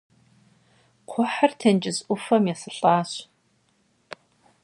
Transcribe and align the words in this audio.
Кхъухьыр 1.07 1.51
тенджыз 1.59 1.97
ӏуфэм 2.05 2.43
есылӏащ. 2.53 3.11